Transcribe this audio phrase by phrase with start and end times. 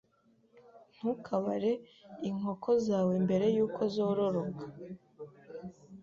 [0.95, 1.71] Ntukabare
[2.29, 4.65] inkoko zawe mbere yuko zororoka.